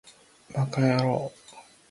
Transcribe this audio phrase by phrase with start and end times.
[0.53, 1.37] ヴぁかやろう